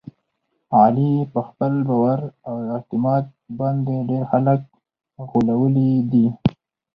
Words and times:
علي 0.77 1.11
په 1.31 1.39
خپل 1.47 1.73
باور 1.89 2.19
او 2.47 2.55
اعتماد 2.73 3.23
باندې 3.59 3.95
ډېر 4.09 4.23
خلک 4.31 4.61
غولولي 5.29 5.91
دي. 6.11 6.27